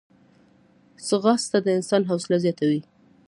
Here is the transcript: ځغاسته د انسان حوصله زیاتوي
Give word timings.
ځغاسته 1.07 1.57
د 1.65 1.67
انسان 1.77 2.01
حوصله 2.09 2.37
زیاتوي 2.43 2.81